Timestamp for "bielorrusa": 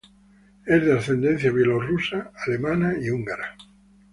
1.51-2.31